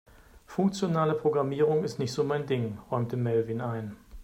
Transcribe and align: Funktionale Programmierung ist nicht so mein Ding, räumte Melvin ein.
Funktionale 0.47 1.13
Programmierung 1.13 1.83
ist 1.83 1.99
nicht 1.99 2.11
so 2.11 2.23
mein 2.23 2.47
Ding, 2.47 2.79
räumte 2.89 3.17
Melvin 3.17 3.61
ein. 3.61 3.95